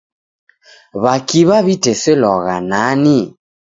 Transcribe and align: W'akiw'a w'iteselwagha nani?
W'akiw'a 1.01 1.57
w'iteselwagha 1.65 2.55
nani? 2.69 3.19